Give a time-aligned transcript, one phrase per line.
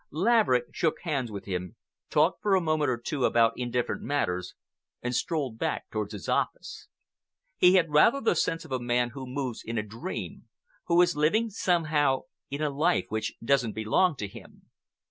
[0.09, 1.75] Laverick shook hands with him,
[2.09, 4.55] talked for a moment or two about indifferent matters,
[5.03, 6.87] and strolled back towards his office.
[7.55, 10.45] He had rather the sense of a man who moves in a dream,
[10.85, 14.71] who is living, somehow, in a life which doesn't belong to him.